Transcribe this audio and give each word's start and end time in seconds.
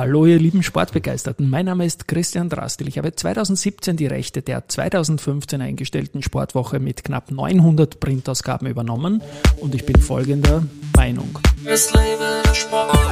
Hallo 0.00 0.24
ihr 0.24 0.38
lieben 0.38 0.62
Sportbegeisterten, 0.62 1.50
mein 1.50 1.66
Name 1.66 1.84
ist 1.84 2.08
Christian 2.08 2.48
Drastil. 2.48 2.88
Ich 2.88 2.96
habe 2.96 3.14
2017 3.14 3.98
die 3.98 4.06
Rechte 4.06 4.40
der 4.40 4.66
2015 4.66 5.60
eingestellten 5.60 6.22
Sportwoche 6.22 6.80
mit 6.80 7.04
knapp 7.04 7.30
900 7.30 8.00
Printausgaben 8.00 8.66
übernommen 8.66 9.22
und 9.58 9.74
ich 9.74 9.84
bin 9.84 10.00
folgender 10.00 10.64
Meinung. 10.96 11.38
Es 11.66 11.92
lebe 11.92 12.40
der 12.46 12.54
Sport. 12.54 13.10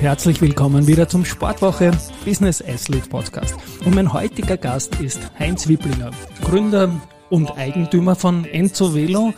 Herzlich 0.00 0.40
willkommen 0.40 0.86
wieder 0.86 1.08
zum 1.08 1.24
Sportwoche 1.24 1.90
Business 2.24 2.62
Athlete 2.62 3.08
Podcast. 3.08 3.56
Und 3.84 3.96
mein 3.96 4.12
heutiger 4.12 4.56
Gast 4.56 5.00
ist 5.00 5.20
Heinz 5.38 5.66
Wipplinger, 5.66 6.12
Gründer 6.40 6.92
und 7.30 7.50
Eigentümer 7.58 8.14
von 8.14 8.44
Enzo 8.44 8.94
Velo, 8.94 9.34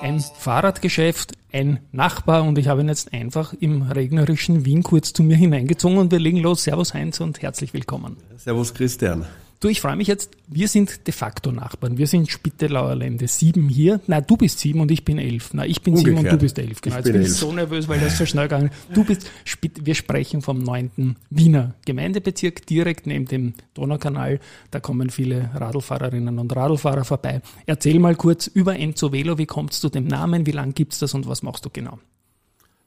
ein 0.00 0.20
Fahrradgeschäft, 0.20 1.32
ein 1.52 1.80
Nachbar 1.90 2.44
und 2.44 2.58
ich 2.58 2.68
habe 2.68 2.82
ihn 2.82 2.88
jetzt 2.88 3.12
einfach 3.12 3.54
im 3.54 3.82
regnerischen 3.82 4.64
Wien 4.64 4.84
kurz 4.84 5.12
zu 5.12 5.24
mir 5.24 5.36
hineingezogen 5.36 5.98
und 5.98 6.12
wir 6.12 6.20
legen 6.20 6.38
los. 6.38 6.62
Servus 6.62 6.94
Heinz 6.94 7.20
und 7.20 7.42
herzlich 7.42 7.74
willkommen. 7.74 8.16
Servus 8.36 8.72
Christian. 8.72 9.26
Du, 9.64 9.70
ich 9.70 9.80
freue 9.80 9.96
mich 9.96 10.08
jetzt, 10.08 10.32
wir 10.46 10.68
sind 10.68 11.06
de 11.06 11.14
facto 11.14 11.50
Nachbarn. 11.50 11.96
Wir 11.96 12.06
sind 12.06 12.30
Spittelauer 12.30 12.96
Lände, 12.96 13.26
sieben 13.26 13.70
hier. 13.70 13.98
Na, 14.06 14.20
du 14.20 14.36
bist 14.36 14.58
sieben 14.58 14.80
und 14.80 14.90
ich 14.90 15.06
bin 15.06 15.16
elf. 15.16 15.54
Na, 15.54 15.64
ich 15.64 15.80
bin 15.80 15.94
Umgekehrt. 15.94 16.18
sieben 16.18 16.28
und 16.28 16.32
du 16.34 16.38
bist 16.38 16.58
elf. 16.58 16.82
Genau, 16.82 16.98
ich 16.98 17.04
jetzt 17.06 17.12
bin, 17.14 17.22
ich 17.22 17.32
so 17.32 17.50
nervös, 17.50 17.88
weil 17.88 17.98
das 17.98 18.18
so 18.18 18.26
schnell 18.26 18.44
gegangen 18.44 18.66
ist. 18.66 18.94
Du 18.94 19.04
bist, 19.04 19.30
wir 19.82 19.94
sprechen 19.94 20.42
vom 20.42 20.58
neunten 20.58 21.16
Wiener 21.30 21.72
Gemeindebezirk, 21.86 22.66
direkt 22.66 23.06
neben 23.06 23.24
dem 23.24 23.54
Donaukanal. 23.72 24.38
Da 24.70 24.80
kommen 24.80 25.08
viele 25.08 25.48
Radlfahrerinnen 25.54 26.38
und 26.38 26.54
Radlfahrer 26.54 27.06
vorbei. 27.06 27.40
Erzähl 27.64 27.98
mal 27.98 28.16
kurz 28.16 28.46
über 28.48 28.78
Enzo 28.78 29.12
Velo. 29.12 29.38
Wie 29.38 29.46
kommst 29.46 29.82
du 29.82 29.88
dem 29.88 30.06
Namen? 30.06 30.44
Wie 30.44 30.52
lange 30.52 30.74
gibt's 30.74 30.98
das 30.98 31.14
und 31.14 31.26
was 31.26 31.42
machst 31.42 31.64
du 31.64 31.70
genau? 31.72 31.98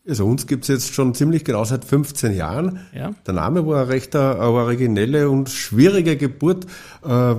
Also 0.08 0.26
uns 0.26 0.48
gibt's 0.48 0.68
jetzt 0.68 0.94
schon 0.94 1.14
ziemlich 1.14 1.44
genau 1.44 1.64
seit 1.66 1.84
15 1.84 2.34
Jahren. 2.34 2.80
Ja. 2.94 3.14
Der 3.26 3.34
Name 3.34 3.66
war 3.68 3.82
eine 3.82 3.90
recht 3.90 4.16
eine 4.16 4.40
originelle 4.40 5.30
und 5.30 5.50
schwierige 5.50 6.16
Geburt. 6.18 6.66
Äh, 7.04 7.36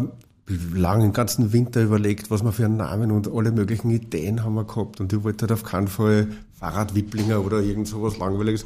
lang 0.75 1.01
den 1.01 1.13
ganzen 1.13 1.53
Winter 1.53 1.83
überlegt, 1.83 2.31
was 2.31 2.43
wir 2.43 2.53
für 2.53 2.65
einen 2.65 2.79
Namen 2.79 3.11
und 3.11 3.31
alle 3.33 3.53
möglichen 3.53 3.91
Ideen 3.91 4.45
haben 4.45 4.55
wir 4.55 4.65
gehabt. 4.65 5.01
Und 5.01 5.13
ich 5.13 5.23
wollte 5.23 5.43
halt 5.43 5.53
auf 5.53 5.63
keinen 5.63 5.89
Fall 5.89 6.29
Fahrradwipplinger 6.59 7.45
oder 7.45 7.61
irgend 7.61 7.89
sowas 7.89 8.19
Langweiliges. 8.19 8.65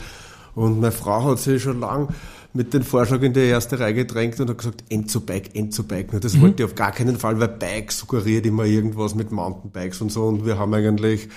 Und 0.55 0.80
meine 0.80 0.92
Frau 0.92 1.25
hat 1.30 1.39
sich 1.39 1.62
schon 1.62 1.80
lang 1.80 2.08
mit 2.53 2.75
dem 2.75 2.83
Vorschlag 2.83 3.23
in 3.23 3.33
die 3.33 3.41
erste 3.41 3.80
Reihe 3.80 3.95
gedrängt 3.95 4.39
und 4.39 4.50
hat 4.50 4.58
gesagt, 4.58 4.84
Enzo 4.91 5.20
Bike, 5.20 5.55
Enzo 5.55 5.83
Bike. 5.83 6.20
Das 6.20 6.34
mhm. 6.34 6.42
wollte 6.42 6.62
ich 6.62 6.69
auf 6.69 6.75
gar 6.75 6.92
keinen 6.92 7.17
Fall, 7.17 7.41
weil 7.41 7.48
Bike 7.48 7.91
suggeriert 7.91 8.45
immer 8.45 8.64
irgendwas 8.64 9.14
mit 9.14 9.33
Mountainbikes 9.33 10.03
und 10.03 10.12
so. 10.12 10.25
Und 10.25 10.45
wir 10.45 10.58
haben 10.58 10.75
eigentlich 10.75 11.28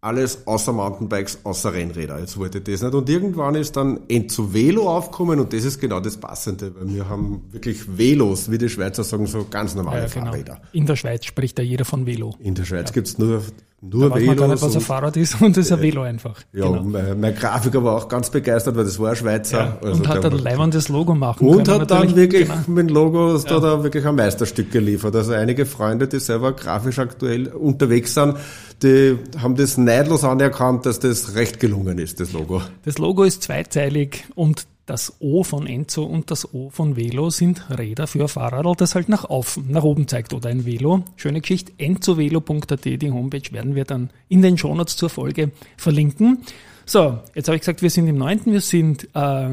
alles 0.00 0.46
außer 0.46 0.72
Mountainbikes, 0.72 1.40
außer 1.44 1.72
Rennräder. 1.72 2.20
Jetzt 2.20 2.38
wollte 2.38 2.58
ich 2.58 2.64
das 2.64 2.82
nicht. 2.82 2.94
Und 2.94 3.08
irgendwann 3.08 3.54
ist 3.56 3.76
dann 3.76 4.00
Enzo 4.08 4.52
Velo 4.52 4.88
aufgekommen 4.88 5.40
und 5.40 5.52
das 5.52 5.64
ist 5.64 5.80
genau 5.80 6.00
das 6.00 6.16
Passende, 6.16 6.72
weil 6.74 6.94
wir 6.94 7.08
haben 7.08 7.42
wirklich 7.50 7.98
Velos, 7.98 8.50
wie 8.50 8.58
die 8.58 8.68
Schweizer 8.68 9.02
sagen, 9.02 9.26
so 9.26 9.46
ganz 9.50 9.74
normale 9.74 10.02
ja, 10.02 10.08
genau. 10.08 10.26
Fahrräder. 10.26 10.60
In 10.72 10.86
der 10.86 10.96
Schweiz 10.96 11.24
spricht 11.24 11.58
ja 11.58 11.64
jeder 11.64 11.84
von 11.84 12.06
Velo. 12.06 12.36
In 12.38 12.54
der 12.54 12.64
Schweiz 12.64 12.90
ja. 12.90 12.94
gibt's 12.94 13.18
nur 13.18 13.42
nur 13.80 14.08
da 14.08 14.16
weiß 14.16 14.26
man 14.26 14.36
gar 14.36 14.48
nicht, 14.48 14.62
was 14.62 14.74
ein 14.74 14.80
Fahrrad 14.80 15.16
ist 15.16 15.40
und 15.40 15.56
das 15.56 15.66
ist 15.66 15.72
ein 15.72 15.80
Velo 15.80 16.02
einfach. 16.02 16.40
Ja, 16.52 16.66
genau. 16.66 16.82
mein, 16.82 17.20
mein, 17.20 17.34
Grafiker 17.34 17.84
war 17.84 17.94
auch 17.94 18.08
ganz 18.08 18.28
begeistert, 18.28 18.76
weil 18.76 18.84
das 18.84 18.98
war 18.98 19.10
ein 19.10 19.16
Schweizer. 19.16 19.58
Ja, 19.58 19.78
also 19.80 20.00
und 20.00 20.08
hat 20.08 20.24
ein 20.24 20.32
leibendes 20.32 20.88
Logo 20.88 21.14
machen 21.14 21.46
Und 21.46 21.64
können, 21.64 21.82
hat 21.82 21.90
dann 21.92 22.16
wirklich 22.16 22.48
genau. 22.48 22.60
mit 22.66 22.88
dem 22.88 22.94
Logo 22.94 23.36
ja. 23.36 23.42
da, 23.44 23.60
da 23.60 23.82
wirklich 23.84 24.04
ein 24.04 24.16
Meisterstück 24.16 24.72
geliefert. 24.72 25.14
Also 25.14 25.32
einige 25.32 25.64
Freunde, 25.64 26.08
die 26.08 26.18
selber 26.18 26.52
grafisch 26.52 26.98
aktuell 26.98 27.48
unterwegs 27.48 28.14
sind, 28.14 28.36
die 28.82 29.16
haben 29.40 29.54
das 29.54 29.78
neidlos 29.78 30.24
anerkannt, 30.24 30.84
dass 30.84 30.98
das 30.98 31.36
recht 31.36 31.60
gelungen 31.60 31.98
ist, 31.98 32.18
das 32.18 32.32
Logo. 32.32 32.62
Das 32.84 32.98
Logo 32.98 33.22
ist 33.22 33.44
zweizeilig 33.44 34.24
und 34.34 34.66
das 34.88 35.16
O 35.20 35.44
von 35.44 35.66
Enzo 35.66 36.04
und 36.04 36.30
das 36.30 36.54
O 36.54 36.70
von 36.70 36.96
Velo 36.96 37.28
sind 37.30 37.68
Räder 37.70 38.06
für 38.06 38.26
Fahrradl, 38.26 38.74
das 38.76 38.94
halt 38.94 39.08
nach, 39.08 39.24
auf, 39.24 39.60
nach 39.68 39.82
oben 39.82 40.08
zeigt 40.08 40.32
oder 40.32 40.48
ein 40.48 40.64
Velo. 40.64 41.04
Schöne 41.16 41.42
Geschichte. 41.42 41.72
enzovelo.at, 41.76 42.84
die 42.84 43.10
Homepage 43.10 43.52
werden 43.52 43.74
wir 43.74 43.84
dann 43.84 44.10
in 44.28 44.40
den 44.40 44.56
Shownotes 44.56 44.96
zur 44.96 45.10
Folge 45.10 45.50
verlinken. 45.76 46.38
So, 46.86 47.18
jetzt 47.34 47.48
habe 47.48 47.56
ich 47.56 47.60
gesagt, 47.60 47.82
wir 47.82 47.90
sind 47.90 48.06
im 48.06 48.16
9. 48.16 48.46
Wir 48.46 48.62
sind 48.62 49.08
äh, 49.14 49.50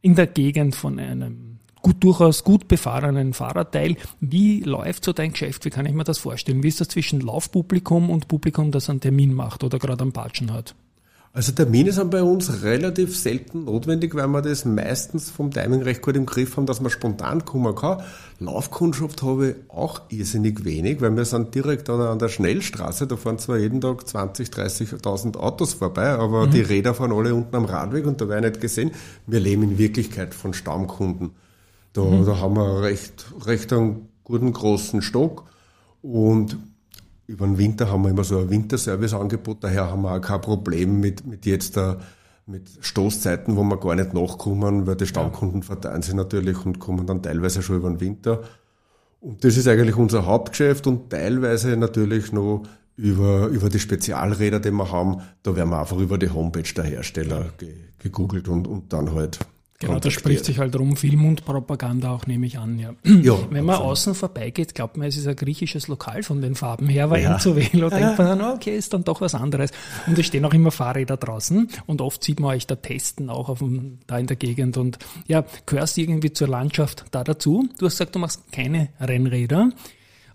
in 0.00 0.14
der 0.14 0.26
Gegend 0.28 0.76
von 0.76 1.00
einem 1.00 1.58
gut, 1.82 2.04
durchaus 2.04 2.44
gut 2.44 2.68
befahrenen 2.68 3.34
Fahrradteil. 3.34 3.96
Wie 4.20 4.60
läuft 4.60 5.04
so 5.04 5.12
dein 5.12 5.32
Geschäft? 5.32 5.64
Wie 5.64 5.70
kann 5.70 5.86
ich 5.86 5.92
mir 5.92 6.04
das 6.04 6.18
vorstellen? 6.18 6.62
Wie 6.62 6.68
ist 6.68 6.80
das 6.80 6.88
zwischen 6.88 7.20
Laufpublikum 7.20 8.10
und 8.10 8.28
Publikum, 8.28 8.70
das 8.70 8.88
einen 8.88 9.00
Termin 9.00 9.34
macht 9.34 9.64
oder 9.64 9.80
gerade 9.80 10.02
am 10.02 10.12
Patschen 10.12 10.52
hat? 10.52 10.76
Also 11.38 11.52
Termine 11.52 11.92
sind 11.92 12.10
bei 12.10 12.20
uns 12.20 12.64
relativ 12.64 13.16
selten 13.16 13.66
notwendig, 13.66 14.12
weil 14.16 14.26
wir 14.26 14.42
das 14.42 14.64
meistens 14.64 15.30
vom 15.30 15.52
Timing 15.52 15.82
recht 15.82 16.02
gut 16.02 16.16
im 16.16 16.26
Griff 16.26 16.56
haben, 16.56 16.66
dass 16.66 16.80
man 16.80 16.90
spontan 16.90 17.44
kommen 17.44 17.76
kann. 17.76 18.02
Laufkundschaft 18.40 19.22
habe 19.22 19.50
ich 19.50 19.54
auch 19.68 20.00
irrsinnig 20.08 20.64
wenig, 20.64 21.00
weil 21.00 21.16
wir 21.16 21.24
sind 21.24 21.54
direkt 21.54 21.90
an, 21.90 22.18
der 22.18 22.28
Schnellstraße, 22.28 23.06
da 23.06 23.16
fahren 23.16 23.38
zwar 23.38 23.56
jeden 23.56 23.80
Tag 23.80 24.08
20, 24.08 24.48
30.000 24.48 25.36
Autos 25.36 25.74
vorbei, 25.74 26.08
aber 26.08 26.48
mhm. 26.48 26.50
die 26.50 26.60
Räder 26.60 26.92
fahren 26.92 27.12
alle 27.12 27.32
unten 27.32 27.54
am 27.54 27.66
Radweg 27.66 28.04
und 28.06 28.20
da 28.20 28.28
wäre 28.28 28.40
nicht 28.40 28.60
gesehen. 28.60 28.90
Wir 29.28 29.38
leben 29.38 29.62
in 29.62 29.78
Wirklichkeit 29.78 30.34
von 30.34 30.54
Stammkunden. 30.54 31.30
Da, 31.92 32.02
mhm. 32.02 32.26
da 32.26 32.38
haben 32.38 32.56
wir 32.56 32.82
recht, 32.82 33.26
recht 33.46 33.72
einen 33.72 34.08
guten 34.24 34.52
großen 34.52 35.02
Stock 35.02 35.44
und 36.02 36.56
über 37.28 37.46
den 37.46 37.58
Winter 37.58 37.92
haben 37.92 38.02
wir 38.02 38.10
immer 38.10 38.24
so 38.24 38.38
ein 38.38 38.50
Winterservice-Angebot, 38.50 39.62
daher 39.62 39.90
haben 39.90 40.02
wir 40.02 40.12
auch 40.12 40.20
kein 40.20 40.40
Problem 40.40 40.98
mit, 40.98 41.26
mit 41.26 41.44
jetzt 41.44 41.76
da, 41.76 41.98
mit 42.46 42.70
Stoßzeiten, 42.80 43.54
wo 43.54 43.62
wir 43.62 43.76
gar 43.76 43.94
nicht 43.94 44.14
nachkommen, 44.14 44.86
weil 44.86 44.96
die 44.96 45.06
Stammkunden 45.06 45.62
verteilen 45.62 46.02
sich 46.02 46.14
natürlich 46.14 46.64
und 46.64 46.78
kommen 46.78 47.06
dann 47.06 47.22
teilweise 47.22 47.62
schon 47.62 47.76
über 47.76 47.90
den 47.90 48.00
Winter. 48.00 48.42
Und 49.20 49.44
das 49.44 49.58
ist 49.58 49.68
eigentlich 49.68 49.96
unser 49.96 50.24
Hauptgeschäft 50.24 50.86
und 50.86 51.10
teilweise 51.10 51.76
natürlich 51.76 52.32
noch 52.32 52.62
über, 52.96 53.48
über 53.48 53.68
die 53.68 53.78
Spezialräder, 53.78 54.58
die 54.58 54.70
wir 54.70 54.90
haben, 54.90 55.20
da 55.42 55.54
werden 55.54 55.68
wir 55.68 55.80
einfach 55.80 55.98
über 55.98 56.16
die 56.16 56.30
Homepage 56.30 56.72
der 56.74 56.84
Hersteller 56.84 57.50
gegoogelt 57.98 58.48
und, 58.48 58.66
und 58.66 58.92
dann 58.94 59.12
halt 59.12 59.38
Genau, 59.80 60.00
da 60.00 60.10
spricht 60.10 60.44
sich 60.44 60.58
halt 60.58 60.76
rum, 60.76 60.96
Film 60.96 61.24
und 61.24 61.44
Propaganda 61.44 62.10
auch, 62.10 62.26
nehme 62.26 62.46
ich 62.46 62.58
an, 62.58 62.80
ja. 62.80 62.94
ja 63.04 63.38
Wenn 63.50 63.64
man 63.64 63.76
absolut. 63.76 63.92
außen 63.92 64.14
vorbeigeht, 64.16 64.74
glaubt 64.74 64.96
man, 64.96 65.06
es 65.06 65.16
ist 65.16 65.28
ein 65.28 65.36
griechisches 65.36 65.86
Lokal 65.86 66.24
von 66.24 66.40
den 66.40 66.56
Farben 66.56 66.88
her, 66.88 67.10
weil 67.10 67.22
ja. 67.22 67.34
Enzo 67.34 67.54
Velo 67.54 67.88
denkt 67.88 68.18
man 68.18 68.38
dann, 68.38 68.40
okay, 68.56 68.76
ist 68.76 68.92
dann 68.92 69.04
doch 69.04 69.20
was 69.20 69.36
anderes. 69.36 69.70
Und 70.08 70.18
es 70.18 70.26
stehen 70.26 70.44
auch 70.44 70.52
immer 70.52 70.72
Fahrräder 70.72 71.16
draußen 71.16 71.68
und 71.86 72.00
oft 72.00 72.24
sieht 72.24 72.40
man 72.40 72.56
euch 72.56 72.66
da 72.66 72.74
testen, 72.74 73.30
auch 73.30 73.48
auf 73.48 73.60
dem, 73.60 73.98
da 74.08 74.18
in 74.18 74.26
der 74.26 74.36
Gegend 74.36 74.76
und 74.78 74.98
ja, 75.28 75.44
gehörst 75.64 75.96
irgendwie 75.96 76.32
zur 76.32 76.48
Landschaft 76.48 77.04
da 77.12 77.22
dazu. 77.22 77.68
Du 77.78 77.86
hast 77.86 77.94
gesagt, 77.94 78.16
du 78.16 78.18
machst 78.18 78.50
keine 78.50 78.88
Rennräder. 79.00 79.70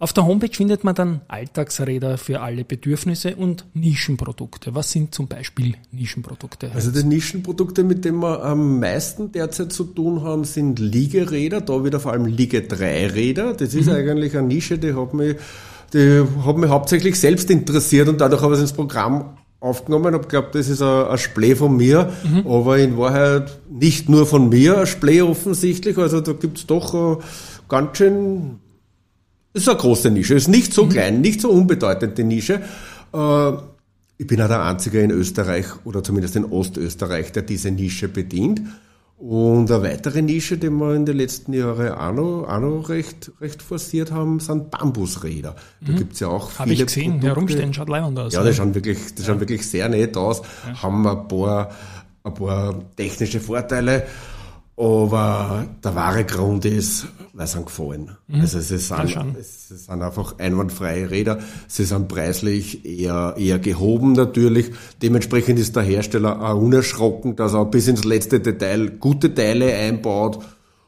Auf 0.03 0.11
der 0.11 0.25
Homepage 0.25 0.51
findet 0.51 0.83
man 0.83 0.95
dann 0.95 1.21
Alltagsräder 1.29 2.17
für 2.17 2.41
alle 2.41 2.65
Bedürfnisse 2.65 3.37
und 3.37 3.63
Nischenprodukte. 3.73 4.75
Was 4.75 4.91
sind 4.91 5.15
zum 5.15 5.29
Beispiel 5.29 5.75
Nischenprodukte? 5.93 6.71
Also 6.73 6.91
die 6.91 7.05
Nischenprodukte, 7.05 7.85
mit 7.85 8.03
denen 8.03 8.19
wir 8.19 8.43
am 8.43 8.81
meisten 8.81 9.31
derzeit 9.31 9.71
zu 9.71 9.85
tun 9.85 10.21
haben, 10.21 10.43
sind 10.43 10.79
Liegeräder, 10.79 11.61
da 11.61 11.85
wieder 11.85 12.01
vor 12.01 12.11
allem 12.11 12.25
Liege-3-Räder. 12.25 13.53
Das 13.53 13.73
ist 13.73 13.85
mhm. 13.85 13.93
eigentlich 13.93 14.37
eine 14.37 14.45
Nische, 14.45 14.77
die 14.77 14.93
hat 14.93 15.13
mich, 15.13 15.37
die 15.93 16.21
hat 16.45 16.57
mich 16.57 16.69
hauptsächlich 16.69 17.17
selbst 17.17 17.49
interessiert 17.49 18.09
und 18.09 18.19
dadurch 18.19 18.41
habe 18.41 18.55
ich 18.55 18.57
es 18.57 18.63
ins 18.63 18.73
Programm 18.73 19.37
aufgenommen. 19.61 20.19
Ich 20.21 20.27
glaube, 20.27 20.49
das 20.51 20.67
ist 20.67 20.81
ein, 20.81 21.05
ein 21.07 21.17
Splee 21.17 21.55
von 21.55 21.77
mir, 21.77 22.11
mhm. 22.25 22.45
aber 22.45 22.77
in 22.77 22.97
Wahrheit 22.97 23.57
nicht 23.71 24.09
nur 24.09 24.25
von 24.25 24.49
mir 24.49 24.79
ein 24.79 24.85
Splee 24.85 25.21
offensichtlich. 25.21 25.97
Also 25.97 26.19
da 26.19 26.33
gibt 26.33 26.57
es 26.57 26.67
doch 26.67 27.21
ganz 27.69 27.97
schön 27.97 28.59
das 29.53 29.63
ist 29.63 29.69
eine 29.69 29.77
große 29.77 30.09
Nische, 30.09 30.33
ist 30.33 30.47
nicht 30.47 30.73
so 30.73 30.85
mhm. 30.85 30.89
klein, 30.89 31.21
nicht 31.21 31.41
so 31.41 31.49
unbedeutend 31.49 32.17
die 32.17 32.23
Nische. 32.23 32.61
Äh, 33.13 33.51
ich 34.17 34.27
bin 34.27 34.41
auch 34.41 34.47
der 34.47 34.63
Einzige 34.63 35.01
in 35.01 35.11
Österreich 35.11 35.65
oder 35.85 36.03
zumindest 36.03 36.35
in 36.35 36.45
Ostösterreich, 36.45 37.31
der 37.31 37.43
diese 37.43 37.71
Nische 37.71 38.07
bedient. 38.07 38.61
Und 39.17 39.71
eine 39.71 39.83
weitere 39.83 40.21
Nische, 40.21 40.57
die 40.57 40.69
wir 40.69 40.95
in 40.95 41.05
den 41.05 41.17
letzten 41.17 41.53
Jahren 41.53 41.93
auch 41.93 42.11
noch, 42.11 42.47
auch 42.47 42.59
noch 42.59 42.89
recht, 42.89 43.31
recht 43.39 43.61
forciert 43.61 44.11
haben, 44.11 44.39
sind 44.39 44.69
Bambusräder. 44.71 45.55
Da 45.81 45.91
mhm. 45.91 45.95
gibt's 45.95 46.19
ja 46.19 46.27
auch 46.27 46.59
Hab 46.59 46.67
viele 46.67 46.81
ich 46.81 46.85
gesehen, 46.87 47.11
Produkte. 47.11 47.27
herumstehen, 47.27 47.73
schaut 47.73 47.89
leibend 47.89 48.19
aus. 48.19 48.33
Ja, 48.33 48.43
die 48.43 48.53
schauen 48.53 48.75
wirklich, 48.75 49.15
die 49.15 49.21
ja. 49.21 49.27
schauen 49.27 49.39
wirklich 49.39 49.65
sehr 49.69 49.87
nett 49.87 50.17
aus, 50.17 50.41
ja. 50.67 50.81
haben 50.81 51.07
ein 51.07 51.27
paar, 51.27 51.71
ein 52.23 52.33
paar 52.33 52.75
technische 52.97 53.39
Vorteile. 53.39 54.03
Aber 54.75 55.67
der 55.83 55.95
wahre 55.95 56.25
Grund 56.25 56.65
ist, 56.65 57.07
weil 57.33 57.45
sie 57.45 57.63
gefallen. 57.63 58.17
Mhm. 58.27 58.41
Also 58.41 58.59
sie 58.59 58.79
sind, 58.79 59.37
es 59.39 59.69
sind 59.69 60.01
einfach 60.01 60.39
einwandfreie 60.39 61.11
Räder. 61.11 61.39
Sie 61.67 61.85
sind 61.85 62.07
preislich 62.07 62.83
eher, 62.83 63.35
eher 63.37 63.59
gehoben 63.59 64.13
natürlich. 64.13 64.71
Dementsprechend 65.01 65.59
ist 65.59 65.75
der 65.75 65.83
Hersteller 65.83 66.41
auch 66.41 66.59
unerschrocken, 66.59 67.35
dass 67.35 67.53
er 67.53 67.65
bis 67.65 67.87
ins 67.87 68.03
letzte 68.03 68.39
Detail 68.39 68.89
gute 68.89 69.33
Teile 69.33 69.73
einbaut. 69.75 70.39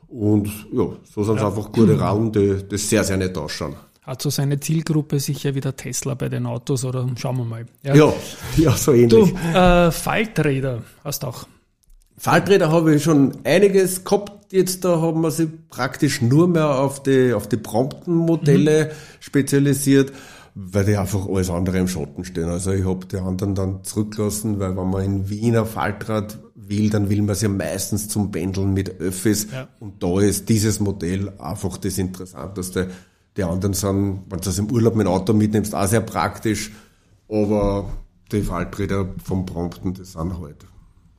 Und 0.07 0.47
ja, 0.71 0.87
so 1.03 1.23
sind 1.23 1.35
es 1.35 1.41
ja. 1.41 1.47
einfach 1.47 1.71
gute 1.71 1.99
Raum, 1.99 2.31
die, 2.31 2.63
die 2.63 2.77
sehr, 2.77 3.03
sehr 3.03 3.17
nett 3.17 3.37
ausschauen. 3.37 3.75
Hat 4.01 4.21
so 4.21 4.29
seine 4.29 4.59
Zielgruppe 4.59 5.19
sicher 5.19 5.55
wieder 5.55 5.75
Tesla 5.75 6.13
bei 6.13 6.29
den 6.29 6.45
Autos 6.45 6.85
oder 6.85 7.07
schauen 7.17 7.37
wir 7.37 7.45
mal. 7.45 7.65
Ja, 7.83 7.95
ja, 7.95 8.13
ja 8.55 8.71
so 8.71 8.93
ähnlich. 8.93 9.09
Du, 9.09 9.57
äh, 9.57 9.91
Falträder 9.91 10.83
hast 11.03 11.25
auch. 11.25 11.47
Falträder 12.17 12.71
habe 12.71 12.95
ich 12.95 13.03
schon 13.03 13.37
einiges 13.43 14.03
gehabt. 14.03 14.53
Jetzt 14.53 14.85
da 14.85 15.01
haben 15.01 15.21
wir 15.21 15.31
sie 15.31 15.47
praktisch 15.47 16.21
nur 16.21 16.47
mehr 16.47 16.79
auf 16.79 17.03
die, 17.03 17.33
auf 17.33 17.49
die 17.49 17.57
Prompten-Modelle 17.57 18.85
mhm. 18.85 18.89
spezialisiert, 19.19 20.13
weil 20.53 20.85
die 20.85 20.95
einfach 20.95 21.27
alles 21.27 21.49
andere 21.49 21.79
im 21.79 21.87
Schatten 21.87 22.23
stehen. 22.23 22.45
Also 22.45 22.71
ich 22.71 22.85
habe 22.85 23.05
die 23.05 23.17
anderen 23.17 23.55
dann 23.55 23.83
zurückgelassen, 23.83 24.59
weil 24.59 24.77
wenn 24.77 24.89
man 24.89 25.03
in 25.03 25.29
Wiener 25.29 25.65
Faltrad 25.65 26.37
will, 26.55 26.89
dann 26.89 27.09
will 27.09 27.21
man 27.21 27.35
sie 27.35 27.47
ja 27.47 27.51
meistens 27.51 28.07
zum 28.07 28.31
Pendeln 28.31 28.73
mit 28.73 29.01
Öffis. 29.01 29.47
Ja. 29.51 29.67
Und 29.79 30.01
da 30.01 30.19
ist 30.19 30.47
dieses 30.47 30.79
Modell 30.79 31.33
einfach 31.37 31.77
das 31.77 31.97
Interessanteste. 31.97 32.91
Die 33.35 33.43
anderen 33.43 33.73
sind, 33.73 34.21
wenn 34.29 34.39
du 34.39 34.45
das 34.45 34.57
im 34.57 34.71
Urlaub 34.71 34.95
mit 34.95 35.05
dem 35.05 35.11
Auto 35.11 35.33
mitnimmst, 35.33 35.75
auch 35.75 35.87
sehr 35.87 36.01
praktisch. 36.01 36.71
Aber 37.27 37.89
die 38.31 38.41
Falträder 38.41 39.09
vom 39.23 39.45
Prompten, 39.45 39.93
die 39.93 40.05
sind 40.05 40.39
halt 40.39 40.65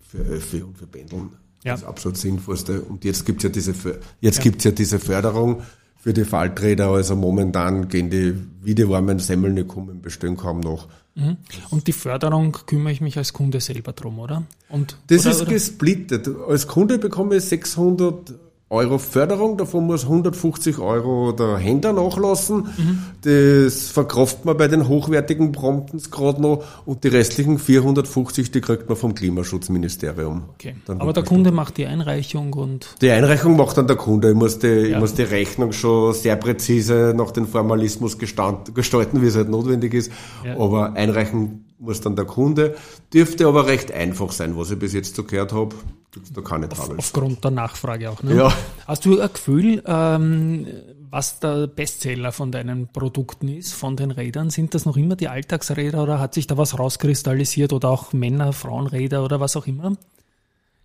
für 0.08 0.18
Öffi 0.18 0.62
und 0.62 0.78
für 0.78 0.86
Pendeln 0.86 1.30
ja. 1.66 1.74
das 1.74 1.84
absolut 1.84 2.16
sinnvollste. 2.16 2.80
Und 2.80 3.04
jetzt 3.04 3.26
gibt's 3.26 3.42
ja 3.42 3.50
diese, 3.50 3.74
jetzt 4.20 4.38
ja. 4.38 4.42
gibt's 4.42 4.64
ja 4.64 4.70
diese 4.70 4.98
Förderung 4.98 5.62
für 5.98 6.12
die 6.12 6.24
Falträder. 6.24 6.88
Also 6.88 7.16
momentan 7.16 7.88
gehen 7.88 8.08
die 8.10 8.34
wie 8.62 8.74
die 8.74 8.88
warmen 8.88 9.18
Semmeln, 9.18 9.56
die 9.56 9.64
kommen, 9.64 10.00
bestehen 10.00 10.36
kaum 10.36 10.60
noch. 10.60 10.88
Mhm. 11.14 11.38
Und 11.70 11.86
die 11.86 11.92
Förderung 11.92 12.52
kümmere 12.66 12.92
ich 12.92 13.00
mich 13.00 13.16
als 13.18 13.32
Kunde 13.32 13.60
selber 13.60 13.92
drum, 13.92 14.18
oder? 14.18 14.44
Und, 14.68 14.96
das 15.08 15.22
oder, 15.22 15.30
ist 15.30 15.42
oder? 15.42 15.50
gesplittet. 15.50 16.28
Als 16.46 16.66
Kunde 16.66 16.98
bekomme 16.98 17.36
ich 17.36 17.44
600 17.44 18.34
Euro 18.68 18.98
Förderung, 18.98 19.56
davon 19.56 19.86
muss 19.86 20.02
150 20.02 20.80
Euro 20.80 21.30
der 21.30 21.56
Händler 21.56 21.92
nachlassen. 21.92 22.66
Mhm. 22.76 22.98
Das 23.22 23.90
verkauft 23.90 24.44
man 24.44 24.56
bei 24.56 24.66
den 24.66 24.88
hochwertigen 24.88 25.52
Promptens 25.52 26.10
gerade 26.10 26.42
noch 26.42 26.64
und 26.84 27.04
die 27.04 27.08
restlichen 27.08 27.60
450, 27.60 28.50
die 28.50 28.60
kriegt 28.60 28.88
man 28.88 28.98
vom 28.98 29.14
Klimaschutzministerium. 29.14 30.46
Okay. 30.54 30.74
Aber 30.88 31.12
der 31.12 31.22
Kunde 31.22 31.52
macht 31.52 31.76
die 31.76 31.86
Einreichung 31.86 32.54
und... 32.54 32.96
Die 33.02 33.10
Einreichung 33.10 33.56
macht 33.56 33.78
dann 33.78 33.86
der 33.86 33.96
Kunde. 33.96 34.30
Ich 34.30 34.36
muss 34.36 34.58
die, 34.58 34.66
ja. 34.66 34.84
ich 34.84 34.98
muss 34.98 35.14
die 35.14 35.22
Rechnung 35.22 35.70
schon 35.70 36.12
sehr 36.12 36.34
präzise 36.34 37.14
nach 37.16 37.30
dem 37.30 37.46
Formalismus 37.46 38.18
gestand, 38.18 38.74
gestalten, 38.74 39.22
wie 39.22 39.26
es 39.26 39.36
halt 39.36 39.48
notwendig 39.48 39.94
ist. 39.94 40.10
Ja. 40.44 40.58
Aber 40.58 40.94
einreichen 40.94 41.65
muss 41.78 42.00
dann 42.00 42.16
der 42.16 42.24
Kunde. 42.24 42.76
Dürfte 43.12 43.46
aber 43.46 43.66
recht 43.66 43.92
einfach 43.92 44.32
sein, 44.32 44.56
was 44.56 44.70
ich 44.70 44.78
bis 44.78 44.92
jetzt 44.92 45.16
so 45.16 45.24
gehört 45.24 45.52
habe. 45.52 45.74
Gibt 46.12 46.36
da 46.36 46.40
keine 46.40 46.70
Auf, 46.70 46.90
Aufgrund 46.96 47.44
der 47.44 47.50
Nachfrage 47.50 48.10
auch. 48.10 48.22
Ne? 48.22 48.36
Ja. 48.36 48.52
Hast 48.86 49.04
du 49.04 49.20
ein 49.20 49.28
Gefühl, 49.32 49.82
ähm, 49.86 50.66
was 51.10 51.40
der 51.40 51.66
Bestseller 51.66 52.32
von 52.32 52.50
deinen 52.50 52.88
Produkten 52.88 53.48
ist, 53.48 53.74
von 53.74 53.96
den 53.96 54.10
Rädern? 54.10 54.50
Sind 54.50 54.74
das 54.74 54.86
noch 54.86 54.96
immer 54.96 55.16
die 55.16 55.28
Alltagsräder 55.28 56.02
oder 56.02 56.18
hat 56.18 56.34
sich 56.34 56.46
da 56.46 56.56
was 56.56 56.78
rauskristallisiert 56.78 57.72
oder 57.72 57.90
auch 57.90 58.12
Männer, 58.12 58.52
Frauenräder 58.52 59.24
oder 59.24 59.40
was 59.40 59.56
auch 59.56 59.66
immer? 59.66 59.96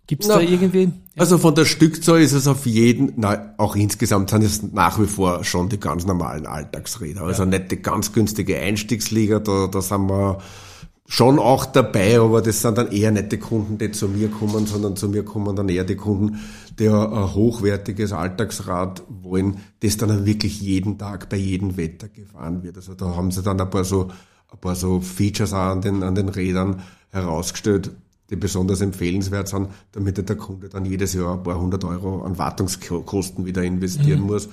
Gibt 0.06 0.24
es 0.24 0.28
da 0.28 0.40
irgendwie? 0.40 0.84
Ja. 0.84 0.90
Also 1.16 1.38
von 1.38 1.54
der 1.54 1.64
Stückzahl 1.64 2.20
ist 2.20 2.32
es 2.32 2.46
auf 2.46 2.66
jeden, 2.66 3.14
na, 3.16 3.54
auch 3.56 3.76
insgesamt 3.76 4.30
sind 4.30 4.42
es 4.42 4.62
nach 4.62 5.00
wie 5.00 5.06
vor 5.06 5.44
schon 5.44 5.68
die 5.68 5.78
ganz 5.78 6.04
normalen 6.04 6.46
Alltagsräder. 6.46 7.22
Also 7.22 7.44
ja. 7.44 7.48
nicht 7.48 7.70
die 7.70 7.80
ganz 7.80 8.12
günstige 8.12 8.58
Einstiegsliga, 8.58 9.38
da, 9.38 9.68
da 9.68 9.80
sind 9.80 10.08
wir 10.08 10.38
schon 11.12 11.38
auch 11.38 11.66
dabei, 11.66 12.18
aber 12.18 12.40
das 12.40 12.62
sind 12.62 12.78
dann 12.78 12.90
eher 12.90 13.10
nicht 13.10 13.32
die 13.32 13.38
Kunden, 13.38 13.76
die 13.76 13.90
zu 13.90 14.08
mir 14.08 14.30
kommen, 14.30 14.64
sondern 14.64 14.96
zu 14.96 15.10
mir 15.10 15.22
kommen 15.22 15.54
dann 15.54 15.68
eher 15.68 15.84
die 15.84 15.94
Kunden, 15.94 16.40
die 16.78 16.88
ein 16.88 17.34
hochwertiges 17.34 18.14
Alltagsrad 18.14 19.02
wollen, 19.22 19.58
das 19.80 19.98
dann 19.98 20.24
wirklich 20.24 20.62
jeden 20.62 20.96
Tag 20.96 21.28
bei 21.28 21.36
jedem 21.36 21.76
Wetter 21.76 22.08
gefahren 22.08 22.62
wird. 22.62 22.78
Also 22.78 22.94
da 22.94 23.14
haben 23.14 23.30
sie 23.30 23.42
dann 23.42 23.60
ein 23.60 23.68
paar 23.68 23.84
so, 23.84 24.08
ein 24.50 24.58
paar 24.58 24.74
so 24.74 25.02
Features 25.02 25.52
an 25.52 25.82
den, 25.82 26.02
an 26.02 26.14
den 26.14 26.30
Rädern 26.30 26.80
herausgestellt, 27.10 27.90
die 28.30 28.36
besonders 28.36 28.80
empfehlenswert 28.80 29.48
sind, 29.48 29.68
damit 29.92 30.16
der 30.16 30.36
Kunde 30.36 30.70
dann 30.70 30.86
jedes 30.86 31.12
Jahr 31.12 31.34
ein 31.34 31.42
paar 31.42 31.60
hundert 31.60 31.84
Euro 31.84 32.22
an 32.22 32.38
Wartungskosten 32.38 33.44
wieder 33.44 33.62
investieren 33.62 34.20
mhm. 34.20 34.26
muss. 34.28 34.48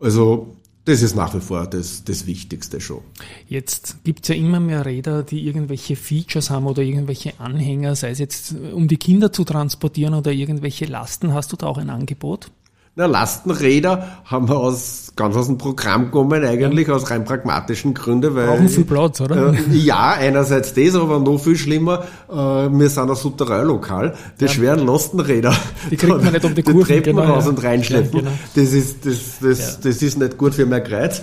Also 0.00 0.56
das 0.84 1.02
ist 1.02 1.16
nach 1.16 1.34
wie 1.34 1.40
vor 1.40 1.66
das, 1.66 2.04
das 2.04 2.26
Wichtigste 2.26 2.80
schon. 2.80 3.00
Jetzt 3.48 4.04
gibt's 4.04 4.28
ja 4.28 4.34
immer 4.34 4.60
mehr 4.60 4.84
Räder, 4.84 5.22
die 5.22 5.46
irgendwelche 5.46 5.96
Features 5.96 6.50
haben 6.50 6.66
oder 6.66 6.82
irgendwelche 6.82 7.40
Anhänger, 7.40 7.96
sei 7.96 8.10
es 8.10 8.18
jetzt 8.18 8.52
äh, 8.52 8.72
um 8.72 8.88
die 8.88 8.98
Kinder 8.98 9.32
zu 9.32 9.44
transportieren 9.44 10.14
oder 10.14 10.32
irgendwelche 10.32 10.84
Lasten. 10.84 11.32
Hast 11.32 11.52
du 11.52 11.56
da 11.56 11.66
auch 11.66 11.78
ein 11.78 11.90
Angebot? 11.90 12.50
Na, 12.96 13.06
Lastenräder 13.06 14.06
haben 14.24 14.48
wir 14.48 14.56
aus, 14.56 15.14
ganz 15.16 15.34
aus 15.34 15.46
dem 15.46 15.58
Programm 15.58 16.06
gekommen, 16.06 16.44
eigentlich 16.44 16.88
aus 16.88 17.10
rein 17.10 17.24
pragmatischen 17.24 17.92
Gründen, 17.92 18.36
weil. 18.36 18.46
Brauchen 18.46 18.68
viel 18.68 18.84
Platz, 18.84 19.20
oder? 19.20 19.52
Äh, 19.52 19.76
ja, 19.76 20.12
einerseits 20.12 20.74
das, 20.74 20.94
aber 20.94 21.18
noch 21.18 21.38
viel 21.38 21.56
schlimmer, 21.56 22.04
äh, 22.30 22.34
wir 22.34 22.88
sind 22.88 23.10
ein 23.10 23.16
Souterrain-Lokal. 23.16 24.14
Die 24.38 24.44
ja. 24.44 24.50
schweren 24.50 24.86
Lastenräder. 24.86 25.52
Die 25.90 25.96
kriegt 25.96 26.22
man 26.22 26.32
nicht 26.32 26.44
um 26.44 26.54
die 26.54 26.62
Kurven. 26.64 26.80
Die 26.82 26.86
Treppen 26.86 27.16
genau, 27.16 27.32
raus 27.32 27.44
ja. 27.44 27.50
und 27.50 27.64
reinschleppen. 27.64 28.14
Ja, 28.14 28.20
genau. 28.20 28.36
Das 28.54 28.72
ist, 28.72 29.04
das, 29.04 29.38
das, 29.40 29.80
das 29.80 30.00
ist 30.00 30.16
nicht 30.16 30.38
gut 30.38 30.54
für 30.54 30.66
mein 30.66 30.84
Kreuz. 30.84 31.20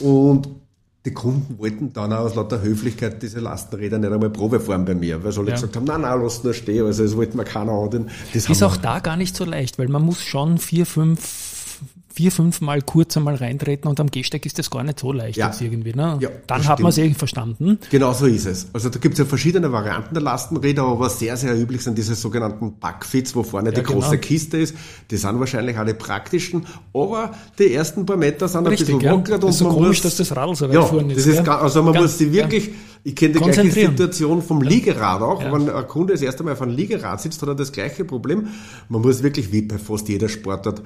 Und 0.00 0.48
die 1.06 1.14
Kunden 1.14 1.58
wollten 1.58 1.92
dann 1.92 2.12
auch 2.12 2.24
aus 2.24 2.34
lauter 2.34 2.60
Höflichkeit 2.60 3.22
diese 3.22 3.38
Lastenräder 3.38 3.98
nicht 3.98 4.12
einmal 4.12 4.28
Probe 4.28 4.58
fahren 4.58 4.84
bei 4.84 4.94
mir, 4.94 5.22
weil 5.22 5.30
sie 5.30 5.38
alle 5.38 5.50
ja. 5.50 5.54
gesagt 5.54 5.76
haben, 5.76 5.84
nein, 5.84 6.00
nein, 6.00 6.20
lass 6.20 6.42
nur 6.42 6.52
stehen, 6.52 6.84
also 6.84 7.04
es 7.04 7.16
wollten 7.16 7.38
wir 7.38 7.44
keiner 7.44 7.72
an. 7.72 8.10
Das 8.34 8.50
ist 8.50 8.62
auch 8.62 8.76
da 8.76 8.98
gar 8.98 9.16
nicht 9.16 9.36
so 9.36 9.44
leicht, 9.44 9.78
weil 9.78 9.88
man 9.88 10.02
muss 10.02 10.20
schon 10.20 10.58
vier, 10.58 10.84
fünf 10.84 11.55
vier, 12.16 12.32
fünf 12.32 12.62
Mal 12.62 12.80
kurz 12.80 13.14
einmal 13.18 13.34
reintreten 13.34 13.90
und 13.90 14.00
am 14.00 14.10
Gehsteig 14.10 14.46
ist 14.46 14.58
das 14.58 14.70
gar 14.70 14.82
nicht 14.82 14.98
so 14.98 15.12
leicht 15.12 15.36
ja. 15.36 15.52
irgendwie. 15.60 15.92
Ne? 15.92 16.16
Ja, 16.20 16.30
Dann 16.46 16.66
hat 16.66 16.80
man 16.80 16.88
es 16.88 16.96
eh 16.96 17.12
verstanden. 17.12 17.78
Genau 17.90 18.14
so 18.14 18.24
ist 18.24 18.46
es. 18.46 18.68
Also 18.72 18.88
da 18.88 18.98
gibt 18.98 19.12
es 19.12 19.18
ja 19.18 19.26
verschiedene 19.26 19.70
Varianten 19.70 20.14
der 20.14 20.22
Lastenräder, 20.22 20.84
aber 20.84 21.10
sehr, 21.10 21.36
sehr 21.36 21.54
üblich 21.54 21.82
sind 21.82 21.98
diese 21.98 22.14
sogenannten 22.14 22.78
Backfits, 22.78 23.36
wo 23.36 23.42
vorne 23.42 23.68
ja, 23.68 23.74
die 23.74 23.82
genau. 23.82 24.00
große 24.00 24.16
Kiste 24.16 24.56
ist. 24.56 24.74
Die 25.10 25.18
sind 25.18 25.38
wahrscheinlich 25.38 25.76
alle 25.76 25.92
praktischen, 25.92 26.64
aber 26.94 27.32
die 27.58 27.74
ersten 27.74 28.06
paar 28.06 28.16
Meter 28.16 28.48
sind 28.48 28.66
Richtig, 28.66 28.88
ein 28.88 28.98
bisschen 28.98 29.10
ja. 29.10 29.18
wackelt. 29.18 29.42
Das 29.42 29.50
ist 29.50 29.58
so 29.58 29.68
komisch, 29.68 29.88
muss, 29.88 30.00
dass 30.00 30.16
das 30.16 30.34
Radl 30.34 30.56
so 30.56 30.68
weit 30.68 30.74
ja, 30.74 30.82
vorne 30.82 31.12
ist. 31.12 31.18
Das 31.18 31.34
ist 31.34 31.44
gar, 31.44 31.60
also 31.60 31.82
man 31.82 31.92
ganz, 31.92 32.04
muss 32.04 32.16
die 32.16 32.32
wirklich, 32.32 32.70
ich 33.04 33.14
kenne 33.14 33.34
die 33.34 33.40
gleiche 33.40 33.70
Situation 33.70 34.40
vom 34.40 34.62
Liegerad 34.62 35.20
auch. 35.20 35.42
Wenn 35.52 35.68
ein 35.68 35.86
Kunde 35.86 36.14
das 36.14 36.22
erste 36.22 36.44
Mal 36.44 36.52
auf 36.52 36.62
einem 36.62 36.74
Liegerad 36.74 37.20
sitzt, 37.20 37.42
hat 37.42 37.48
er 37.50 37.54
das 37.54 37.72
gleiche 37.72 38.06
Problem. 38.06 38.48
Man 38.88 39.02
muss 39.02 39.22
wirklich 39.22 39.52
wie 39.52 39.60
bei 39.60 39.76
fast 39.76 40.08
jeder 40.08 40.30
Sportart 40.30 40.82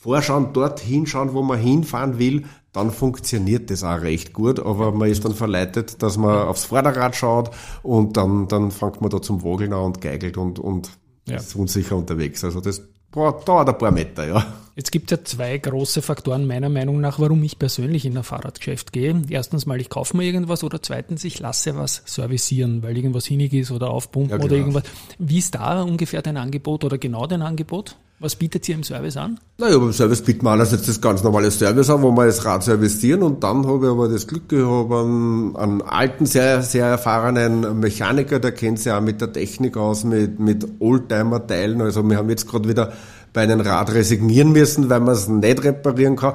vorschauen, 0.00 0.48
dort 0.54 0.80
hinschauen, 0.80 1.34
wo 1.34 1.42
man 1.42 1.58
hinfahren 1.58 2.18
will, 2.18 2.44
dann 2.72 2.90
funktioniert 2.90 3.70
das 3.70 3.84
auch 3.84 4.00
recht 4.00 4.32
gut, 4.32 4.58
aber 4.58 4.92
man 4.92 5.10
ist 5.10 5.24
dann 5.24 5.34
verleitet, 5.34 6.02
dass 6.02 6.16
man 6.16 6.48
aufs 6.48 6.64
Vorderrad 6.64 7.14
schaut 7.14 7.50
und 7.82 8.16
dann, 8.16 8.48
dann 8.48 8.70
fängt 8.70 9.00
man 9.00 9.10
da 9.10 9.20
zum 9.20 9.42
Wogeln 9.42 9.72
an 9.72 9.84
und 9.84 10.00
geigelt 10.00 10.38
und, 10.38 10.58
und 10.58 10.90
ja. 11.28 11.36
ist 11.36 11.54
unsicher 11.54 11.96
unterwegs. 11.96 12.42
Also 12.44 12.60
das 12.60 12.82
dauert 13.12 13.68
ein 13.68 13.76
paar 13.76 13.90
Meter, 13.90 14.26
ja. 14.26 14.46
Jetzt 14.76 14.92
gibt 14.92 15.12
es 15.12 15.18
ja 15.18 15.24
zwei 15.24 15.58
große 15.58 16.00
Faktoren 16.00 16.46
meiner 16.46 16.70
Meinung 16.70 17.00
nach, 17.00 17.18
warum 17.18 17.42
ich 17.42 17.58
persönlich 17.58 18.06
in 18.06 18.16
ein 18.16 18.22
Fahrradgeschäft 18.22 18.92
gehe. 18.92 19.20
Erstens 19.28 19.66
mal, 19.66 19.80
ich 19.80 19.90
kaufe 19.90 20.16
mir 20.16 20.24
irgendwas 20.24 20.64
oder 20.64 20.80
zweitens, 20.80 21.24
ich 21.24 21.40
lasse 21.40 21.76
was 21.76 22.02
servicieren, 22.06 22.82
weil 22.82 22.96
irgendwas 22.96 23.26
hinig 23.26 23.52
ist 23.52 23.70
oder 23.70 23.90
aufpumpen 23.90 24.30
ja, 24.30 24.36
genau. 24.36 24.46
oder 24.46 24.56
irgendwas. 24.56 24.84
Wie 25.18 25.38
ist 25.38 25.56
da 25.56 25.82
ungefähr 25.82 26.22
dein 26.22 26.38
Angebot 26.38 26.84
oder 26.84 26.96
genau 26.96 27.26
dein 27.26 27.42
Angebot? 27.42 27.96
Was 28.22 28.36
bietet 28.36 28.68
ihr 28.68 28.74
im 28.74 28.82
Service 28.82 29.16
an? 29.16 29.40
Naja, 29.56 29.78
beim 29.78 29.94
Service 29.94 30.20
bieten 30.20 30.44
wir 30.44 30.50
einerseits 30.50 30.84
das 30.84 31.00
ganz 31.00 31.22
normale 31.22 31.50
Service 31.50 31.88
an, 31.88 32.02
wo 32.02 32.10
wir 32.10 32.26
das 32.26 32.44
Rad 32.44 32.62
servicieren 32.62 33.22
und 33.22 33.42
dann 33.42 33.66
habe 33.66 33.86
ich 33.86 33.90
aber 33.90 34.08
das 34.10 34.26
Glück 34.26 34.46
gehabt, 34.50 34.92
einen, 34.92 35.56
einen 35.56 35.80
alten, 35.80 36.26
sehr, 36.26 36.60
sehr 36.60 36.84
erfahrenen 36.84 37.80
Mechaniker, 37.80 38.38
der 38.38 38.52
kennt 38.52 38.78
sich 38.78 38.92
auch 38.92 39.00
mit 39.00 39.22
der 39.22 39.32
Technik 39.32 39.78
aus, 39.78 40.04
mit, 40.04 40.38
mit 40.38 40.68
Oldtimer-Teilen. 40.80 41.80
Also 41.80 42.02
wir 42.02 42.18
haben 42.18 42.28
jetzt 42.28 42.46
gerade 42.46 42.68
wieder 42.68 42.92
bei 43.32 43.40
einem 43.40 43.60
Rad 43.62 43.94
resignieren 43.94 44.52
müssen, 44.52 44.90
weil 44.90 45.00
man 45.00 45.14
es 45.14 45.26
nicht 45.26 45.64
reparieren 45.64 46.16
kann. 46.16 46.34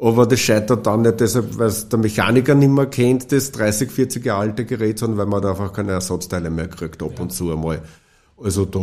Aber 0.00 0.26
das 0.26 0.40
scheitert 0.40 0.84
dann 0.84 1.02
nicht 1.02 1.20
deshalb, 1.20 1.56
weil 1.58 1.68
es 1.68 1.88
der 1.88 2.00
Mechaniker 2.00 2.56
nicht 2.56 2.70
mehr 2.72 2.86
kennt, 2.86 3.30
das 3.30 3.52
30, 3.52 3.88
40 3.88 4.24
Jahre 4.24 4.40
alte 4.40 4.64
Gerät, 4.64 4.98
sondern 4.98 5.18
weil 5.18 5.26
man 5.26 5.42
da 5.42 5.50
einfach 5.50 5.72
keine 5.72 5.92
Ersatzteile 5.92 6.50
mehr 6.50 6.66
kriegt, 6.66 7.00
ab 7.04 7.12
ja. 7.14 7.22
und 7.22 7.32
zu 7.32 7.52
einmal. 7.52 7.82
Also 8.42 8.64
da, 8.64 8.78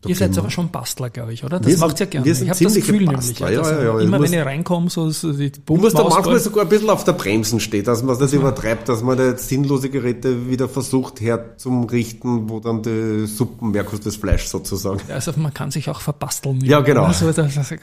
da 0.00 0.08
Ihr 0.08 0.16
seid 0.16 0.36
aber 0.36 0.50
schon 0.50 0.70
Bastler, 0.70 1.10
glaube 1.10 1.32
ich, 1.32 1.44
oder? 1.44 1.60
Das 1.60 1.68
wir 1.68 1.78
macht 1.78 2.00
ja 2.00 2.06
gerne. 2.06 2.26
Wir 2.26 2.34
sind 2.34 2.46
ich 2.46 2.50
habe 2.50 2.64
das 2.64 2.74
Gefühl 2.74 3.06
Bastler, 3.06 3.50
nämlich, 3.50 3.66
ja, 3.66 3.72
ja, 3.72 3.84
ja, 3.84 4.00
immer 4.00 4.20
wenn 4.20 4.32
ich 4.32 4.40
reinkomme, 4.40 4.90
so, 4.90 5.10
so 5.10 5.32
die 5.32 5.52
Du 5.52 5.76
musst 5.76 5.96
da 5.96 6.08
manchmal 6.08 6.40
sogar 6.40 6.64
ein 6.64 6.68
bisschen 6.68 6.90
auf 6.90 7.04
der 7.04 7.12
Bremsen 7.12 7.60
stehen, 7.60 7.84
dass 7.84 8.02
man 8.02 8.18
das 8.18 8.32
übertreibt, 8.32 8.88
dass 8.88 9.02
man 9.02 9.18
nicht 9.18 9.38
sinnlose 9.38 9.90
Geräte 9.90 10.48
wieder 10.48 10.68
versucht 10.68 11.20
herzurichten, 11.20 12.48
wo 12.50 12.60
dann 12.60 12.82
die 12.82 13.26
Suppen 13.26 13.70
mehr 13.70 13.84
kostet, 13.84 14.06
das 14.06 14.16
Fleisch 14.16 14.46
sozusagen. 14.46 15.00
Also 15.12 15.32
man 15.36 15.54
kann 15.54 15.70
sich 15.70 15.88
auch 15.88 16.00
verbasteln. 16.00 16.60
Ja, 16.62 16.80
genau. 16.80 17.04
Also, 17.04 17.28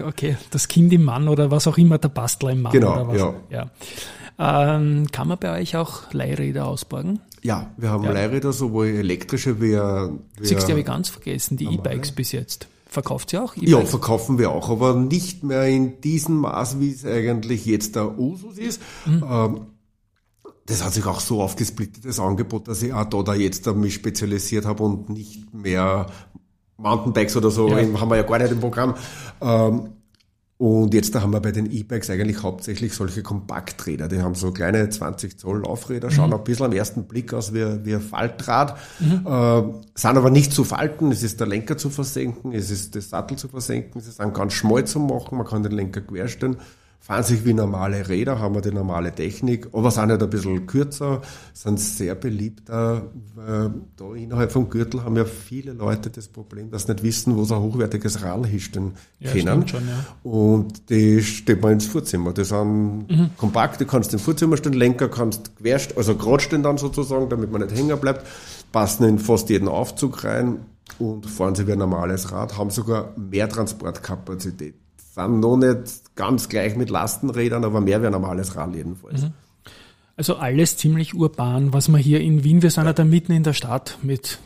okay, 0.06 0.38
das 0.51 0.68
Kind 0.68 0.92
im 0.94 1.03
Mann 1.03 1.27
oder 1.27 1.51
was 1.51 1.68
auch 1.68 1.77
immer, 1.77 1.98
der 1.98 2.10
Bastler 2.10 2.51
im 2.51 2.63
Mann. 2.63 2.74
Genau, 2.74 2.94
oder 2.94 3.08
was. 3.08 3.18
ja. 3.18 3.34
ja. 3.50 3.70
Ähm, 4.39 5.08
kann 5.12 5.27
man 5.27 5.38
bei 5.38 5.60
euch 5.60 5.75
auch 5.77 6.12
Leihräder 6.12 6.65
ausborgen? 6.65 7.20
Ja, 7.43 7.71
wir 7.77 7.89
haben 7.89 8.03
ja. 8.05 8.12
Leihräder, 8.12 8.53
sowohl 8.53 8.88
elektrische 8.88 9.62
wie, 9.62 9.73
wie 9.73 10.47
Siehst 10.47 10.63
du, 10.63 10.69
habe 10.69 10.79
ich 10.79 10.85
ganz 10.85 11.09
vergessen, 11.09 11.57
die 11.57 11.65
E-Bikes 11.65 12.13
bis 12.13 12.31
jetzt. 12.31 12.67
verkauft 12.88 13.33
ihr 13.33 13.43
auch? 13.43 13.55
E 13.57 13.65
ja, 13.65 13.85
verkaufen 13.85 14.38
wir 14.38 14.51
auch, 14.51 14.69
aber 14.69 14.95
nicht 14.95 15.43
mehr 15.43 15.67
in 15.67 16.00
diesem 16.00 16.38
Maß, 16.38 16.79
wie 16.79 16.91
es 16.91 17.05
eigentlich 17.05 17.65
jetzt 17.65 17.95
der 17.95 18.17
Usus 18.17 18.57
ist. 18.57 18.81
Mhm. 19.05 19.25
Ähm, 19.29 19.62
das 20.65 20.83
hat 20.83 20.93
sich 20.93 21.05
auch 21.05 21.19
so 21.19 21.41
aufgesplittet, 21.41 22.05
das 22.05 22.19
Angebot, 22.19 22.69
dass 22.69 22.81
ich 22.81 22.93
auch 22.93 23.03
da, 23.03 23.21
da 23.21 23.33
jetzt 23.33 23.67
mich 23.75 23.93
spezialisiert 23.93 24.65
habe 24.65 24.83
und 24.83 25.09
nicht 25.09 25.53
mehr 25.53 26.05
Mountainbikes 26.77 27.35
oder 27.35 27.51
so, 27.51 27.67
ja. 27.67 27.77
haben 28.00 28.09
wir 28.09 28.15
ja 28.15 28.23
gar 28.23 28.39
nicht 28.39 28.51
im 28.51 28.62
Programm. 28.62 28.95
Ähm, 29.41 29.89
und 30.63 30.93
jetzt 30.93 31.13
da 31.13 31.22
haben 31.22 31.34
wir 31.34 31.41
bei 31.41 31.51
den 31.51 31.70
E-Bikes 31.70 32.10
eigentlich 32.10 32.41
hauptsächlich 32.41 32.93
solche 32.93 33.22
Kompakträder. 33.22 34.08
Die 34.08 34.22
haben 34.22 34.34
so 34.34 34.53
kleine 34.53 34.88
20 34.89 35.38
Zoll 35.38 35.63
Laufräder, 35.63 36.10
schauen 36.10 36.29
mhm. 36.29 36.38
ein 36.38 36.43
bisschen 36.46 36.67
am 36.67 36.72
ersten 36.72 37.03
Blick 37.03 37.34
aus 37.34 37.53
wie, 37.53 37.84
wie 37.84 37.96
ein 37.96 38.00
Faltrad, 38.00 38.77
mhm. 39.01 39.27
äh, 39.27 39.62
sind 39.93 40.17
aber 40.17 40.29
nicht 40.29 40.53
zu 40.53 40.63
falten. 40.63 41.12
Es 41.12 41.22
ist 41.22 41.41
der 41.41 41.48
Lenker 41.48 41.75
zu 41.75 41.89
versenken, 41.89 42.53
es 42.53 42.72
ist 42.72 42.96
das 42.96 43.10
Sattel 43.10 43.36
zu 43.36 43.50
versenken, 43.50 44.00
sie 44.00 44.12
sind 44.12 44.34
ganz 44.34 44.53
schmal 44.53 44.86
zu 44.86 45.01
machen, 45.01 45.38
man 45.38 45.46
kann 45.46 45.63
den 45.63 45.74
Lenker 45.74 46.00
querstellen 46.00 46.55
fahren 47.03 47.24
sich 47.24 47.43
wie 47.43 47.53
normale 47.53 48.07
Räder, 48.07 48.39
haben 48.39 48.55
wir 48.55 48.62
die 48.62 48.72
normale 48.72 49.13
Technik, 49.13 49.67
aber 49.74 49.91
sind 49.91 50.10
halt 50.10 50.24
ein 50.24 50.29
bisschen 50.29 50.65
kürzer, 50.65 51.22
sind 51.51 51.77
sehr 51.77 52.15
beliebt. 52.15 52.69
Da, 52.69 53.00
äh, 53.45 53.69
da 53.98 54.13
innerhalb 54.15 54.53
vom 54.53 54.69
Gürtel 54.69 55.03
haben 55.03 55.17
ja 55.17 55.25
viele 55.25 55.74
Leute 55.74 56.10
das 56.10 56.29
Problem, 56.29 56.72
dass 56.72 56.83
sie 56.83 56.93
nicht 56.93 57.03
wissen, 57.03 57.36
wo 57.36 57.43
sie 57.43 57.55
ein 57.55 57.62
hochwertiges 57.62 58.24
Rad 58.24 58.45
hinstellen 58.45 58.93
ja, 59.19 59.31
können. 59.31 59.67
Schon, 59.67 59.83
ja. 59.86 60.05
Und 60.24 60.89
die 60.89 61.22
steht 61.22 61.62
man 61.62 61.74
ins 61.74 61.88
Vorzimmer. 61.88 62.31
Die 62.31 62.45
sind 62.45 63.10
mhm. 63.10 63.31
kompakt, 63.36 63.81
du 63.81 63.86
kannst 63.86 64.13
im 64.13 64.19
Vorzimmer 64.19 64.55
stellen, 64.55 64.75
Lenker 64.75 65.10
kannst 65.10 65.57
querst, 65.57 65.98
also 65.98 66.15
gerade 66.15 66.41
stehen 66.41 66.63
dann 66.63 66.77
sozusagen, 66.77 67.27
damit 67.27 67.51
man 67.51 67.63
nicht 67.63 67.75
hängen 67.75 68.00
bleibt, 68.00 68.25
passen 68.72 69.03
in 69.03 69.19
fast 69.19 69.50
jeden 69.50 69.67
Aufzug 69.67 70.24
rein 70.24 70.60
und 71.00 71.25
fahren 71.25 71.53
sie 71.53 71.67
wie 71.67 71.74
ein 71.74 71.79
normales 71.79 72.31
Rad, 72.31 72.57
haben 72.57 72.69
sogar 72.69 73.12
mehr 73.17 73.50
Transportkapazität 73.50 74.75
sind 75.13 75.39
noch 75.39 75.58
nicht 75.58 76.15
ganz 76.15 76.50
gleich 76.50 76.75
mit 76.75 76.89
Lastenrädern, 76.89 77.63
aber 77.63 77.82
mehr 77.82 78.01
wie 78.01 78.08
ein 78.08 78.12
normales 78.12 78.55
Rad 78.55 78.75
jedenfalls. 78.75 79.24
Mhm. 79.24 79.34
Also 80.15 80.36
alles 80.36 80.77
ziemlich 80.77 81.13
urban, 81.13 81.74
was 81.74 81.88
man 81.88 82.00
hier 82.00 82.22
in 82.22 82.43
Wien, 82.43 82.62
wir 82.62 82.70
sind 82.70 82.86
ja 82.86 82.93
da 82.93 83.03
mitten 83.03 83.32
in 83.32 83.43
der 83.43 83.53
Stadt 83.53 83.98
mit, 84.03 84.39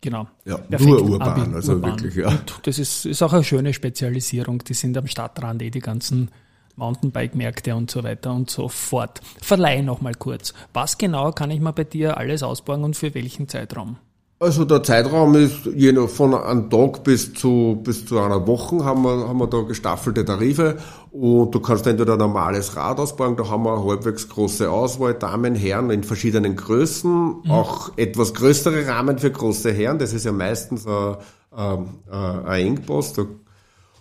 genau. 0.00 0.28
Ja, 0.44 0.58
nur 0.80 1.02
urban, 1.02 1.42
Abi, 1.42 1.54
also 1.54 1.74
urban. 1.74 1.90
wirklich, 1.92 2.16
ja. 2.16 2.28
Und 2.28 2.60
das 2.64 2.78
ist, 2.78 3.06
ist 3.06 3.22
auch 3.22 3.32
eine 3.32 3.44
schöne 3.44 3.72
Spezialisierung, 3.72 4.64
die 4.64 4.74
sind 4.74 4.96
am 4.96 5.06
Stadtrand 5.06 5.62
eh 5.62 5.70
die 5.70 5.80
ganzen 5.80 6.30
Mountainbike-Märkte 6.76 7.76
und 7.76 7.90
so 7.90 8.02
weiter 8.02 8.32
und 8.32 8.50
so 8.50 8.68
fort. 8.68 9.20
Verleih 9.40 9.82
noch 9.82 10.00
mal 10.00 10.14
kurz. 10.14 10.52
Was 10.72 10.98
genau 10.98 11.30
kann 11.30 11.50
ich 11.50 11.60
mal 11.60 11.72
bei 11.72 11.84
dir 11.84 12.18
alles 12.18 12.42
ausbauen 12.42 12.82
und 12.82 12.96
für 12.96 13.14
welchen 13.14 13.48
Zeitraum? 13.48 13.96
Also 14.44 14.66
der 14.66 14.82
Zeitraum 14.82 15.34
ist 15.36 15.64
je 15.74 15.90
nach, 15.92 16.06
von 16.06 16.34
einem 16.34 16.68
Tag 16.68 17.02
bis 17.02 17.32
zu, 17.32 17.80
bis 17.82 18.04
zu 18.04 18.18
einer 18.18 18.46
Woche 18.46 18.84
haben 18.84 19.02
wir, 19.02 19.26
haben 19.26 19.38
wir 19.38 19.46
da 19.46 19.62
gestaffelte 19.62 20.22
Tarife 20.22 20.76
und 21.12 21.54
du 21.54 21.60
kannst 21.60 21.86
entweder 21.86 22.12
ein 22.12 22.18
normales 22.18 22.76
Rad 22.76 22.98
ausbauen, 22.98 23.38
da 23.38 23.48
haben 23.48 23.62
wir 23.62 23.72
eine 23.72 23.86
halbwegs 23.86 24.28
große 24.28 24.70
Auswahl, 24.70 25.14
Damen, 25.14 25.54
Herren 25.54 25.88
in 25.88 26.04
verschiedenen 26.04 26.56
Größen, 26.56 27.10
mhm. 27.10 27.50
auch 27.50 27.96
etwas 27.96 28.34
größere 28.34 28.86
Rahmen 28.86 29.18
für 29.18 29.30
große 29.30 29.72
Herren, 29.72 29.98
das 29.98 30.12
ist 30.12 30.26
ja 30.26 30.32
meistens 30.32 30.86
ein, 30.86 31.16
ein, 31.50 31.88
ein 32.10 32.66
Engpass. 32.66 33.14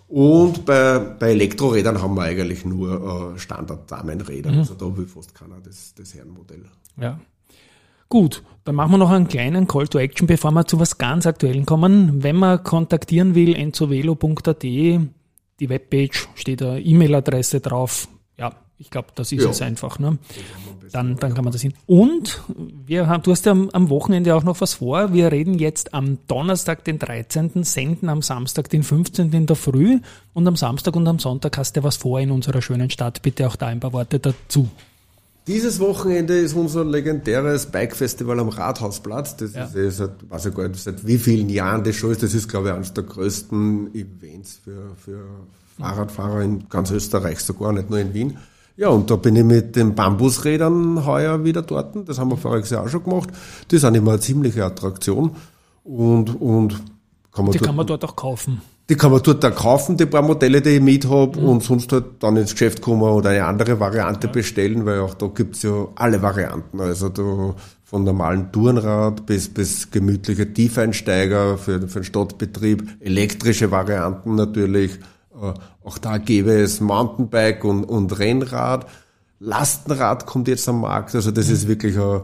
Und 0.09 0.65
bei, 0.65 0.99
bei 0.99 1.29
Elektrorädern 1.29 2.01
haben 2.01 2.15
wir 2.15 2.23
eigentlich 2.23 2.65
nur 2.65 3.33
Standard-Damenräder, 3.37 4.51
mhm. 4.51 4.57
also 4.57 4.73
da 4.73 4.97
will 4.97 5.07
fast 5.07 5.33
keiner 5.33 5.61
das, 5.63 5.93
das 5.95 6.13
Herrenmodell. 6.13 6.65
Ja. 6.97 7.17
Gut, 8.13 8.43
dann 8.63 8.75
machen 8.75 8.91
wir 8.91 8.99
noch 8.99 9.09
einen 9.09 9.27
kleinen 9.27 9.67
Call 9.67 9.87
to 9.87 9.97
Action, 9.97 10.27
bevor 10.27 10.51
wir 10.51 10.67
zu 10.67 10.79
was 10.79 10.99
ganz 10.99 11.25
Aktuellen 11.25 11.65
kommen. 11.65 12.21
Wenn 12.21 12.35
man 12.35 12.61
kontaktieren 12.61 13.33
will, 13.33 13.55
enzovelo.at, 13.55 14.61
die 14.61 15.09
Webpage, 15.59 16.29
steht 16.35 16.61
eine 16.61 16.79
E-Mail-Adresse 16.79 17.59
drauf. 17.59 18.07
Ja, 18.37 18.53
ich 18.77 18.91
glaube, 18.91 19.07
das 19.15 19.31
ist 19.31 19.43
ja. 19.43 19.49
es 19.49 19.63
einfach. 19.63 19.97
Ne? 19.97 20.19
Dann, 20.91 21.15
dann 21.15 21.33
kann 21.33 21.43
man 21.43 21.53
das 21.53 21.63
hin. 21.63 21.73
Und 21.87 22.43
wir 22.85 23.07
haben, 23.07 23.23
du 23.23 23.31
hast 23.31 23.47
ja 23.47 23.51
am, 23.51 23.71
am, 23.71 23.89
Wochenende 23.89 24.35
auch 24.35 24.43
noch 24.43 24.61
was 24.61 24.75
vor. 24.75 25.11
Wir 25.11 25.31
reden 25.31 25.57
jetzt 25.57 25.95
am 25.95 26.19
Donnerstag, 26.27 26.83
den 26.83 26.99
13., 26.99 27.63
senden 27.63 28.09
am 28.09 28.21
Samstag, 28.21 28.69
den 28.69 28.83
15. 28.83 29.33
in 29.33 29.47
der 29.47 29.55
Früh 29.55 30.01
und 30.33 30.47
am 30.47 30.55
Samstag 30.55 30.95
und 30.95 31.07
am 31.07 31.17
Sonntag 31.17 31.57
hast 31.57 31.77
du 31.77 31.81
was 31.81 31.97
vor 31.97 32.19
in 32.19 32.29
unserer 32.29 32.61
schönen 32.61 32.91
Stadt. 32.91 33.23
Bitte 33.23 33.47
auch 33.47 33.55
da 33.55 33.65
ein 33.65 33.79
paar 33.79 33.91
Worte 33.91 34.19
dazu. 34.19 34.69
Dieses 35.45 35.81
Wochenende 35.81 36.37
ist 36.37 36.53
unser 36.53 36.85
legendäres 36.85 37.65
Bike-Festival 37.65 38.39
am 38.39 38.47
Rathausplatz. 38.47 39.35
Das 39.35 39.53
ja. 39.53 39.65
ist 39.65 39.75
eh 39.75 39.89
seit, 39.89 40.29
weiß 40.29 40.45
ich 40.45 40.55
gar 40.55 40.67
nicht, 40.69 40.81
seit 40.81 41.05
wie 41.05 41.17
vielen 41.17 41.49
Jahren 41.49 41.83
das 41.83 41.95
schon 41.97 42.11
ist. 42.11 42.23
Das 42.23 42.33
ist, 42.33 42.47
glaube 42.47 42.69
ich, 42.69 42.73
eines 42.73 42.93
der 42.93 43.03
größten 43.03 43.93
Events 43.93 44.61
für, 44.63 44.95
für 44.95 45.25
Fahrradfahrer 45.77 46.41
in 46.41 46.69
ganz 46.69 46.91
Österreich, 46.91 47.39
sogar 47.39 47.73
nicht 47.73 47.89
nur 47.89 47.99
in 47.99 48.13
Wien. 48.13 48.37
Ja, 48.77 48.87
und 48.87 49.11
da 49.11 49.17
bin 49.17 49.35
ich 49.35 49.43
mit 49.43 49.75
den 49.75 49.95
Bambusrädern 49.95 51.05
heuer 51.05 51.43
wieder 51.43 51.61
dort. 51.61 52.07
Das 52.07 52.17
haben 52.17 52.29
wir 52.31 52.37
voriges 52.37 52.69
Jahr 52.69 52.85
auch 52.85 52.89
schon 52.89 53.03
gemacht. 53.03 53.29
Die 53.69 53.77
sind 53.77 53.95
immer 53.95 54.11
eine 54.11 54.19
ziemliche 54.21 54.63
Attraktion. 54.63 55.35
Und, 55.83 56.41
und 56.41 56.81
kann 57.33 57.45
man 57.45 57.51
die 57.51 57.57
dort, 57.57 57.67
kann 57.67 57.75
man 57.75 57.85
dort 57.85 58.05
auch 58.05 58.15
kaufen. 58.15 58.61
Die 58.89 58.95
kann 58.95 59.11
man 59.11 59.23
dort 59.23 59.45
auch 59.45 59.55
kaufen, 59.55 59.95
die 59.95 60.05
paar 60.05 60.21
Modelle, 60.21 60.61
die 60.61 60.71
ich 60.71 60.81
mit 60.81 61.07
habe, 61.09 61.39
mhm. 61.39 61.47
und 61.47 61.63
sonst 61.63 61.91
halt 61.93 62.05
dann 62.19 62.35
ins 62.35 62.51
Geschäft 62.51 62.81
kommen 62.81 63.03
oder 63.03 63.29
eine 63.29 63.45
andere 63.45 63.79
Variante 63.79 64.27
ja. 64.27 64.33
bestellen, 64.33 64.85
weil 64.85 64.99
auch 64.99 65.13
da 65.13 65.27
gibt's 65.27 65.63
ja 65.63 65.87
alle 65.95 66.21
Varianten. 66.21 66.81
Also 66.81 67.07
da 67.09 67.55
von 67.93 68.03
normalen 68.03 68.51
Tourenrad 68.51 69.27
bis, 69.27 69.53
bis 69.53 69.91
gemütliche 69.91 70.51
Tiefeinsteiger 70.51 71.59
für, 71.59 71.87
für 71.87 71.99
den 71.99 72.03
Stadtbetrieb, 72.03 72.97
elektrische 72.99 73.69
Varianten 73.69 74.33
natürlich. 74.33 74.99
Äh, 75.39 75.53
auch 75.83 75.99
da 75.99 76.17
gäbe 76.17 76.53
es 76.53 76.81
Mountainbike 76.81 77.63
und, 77.63 77.83
und 77.83 78.17
Rennrad. 78.17 78.87
Lastenrad 79.39 80.25
kommt 80.25 80.47
jetzt 80.47 80.67
am 80.67 80.81
Markt. 80.81 81.13
Also 81.13 81.29
das 81.29 81.49
ist 81.49 81.67
wirklich 81.67 81.95
eine, 81.95 82.23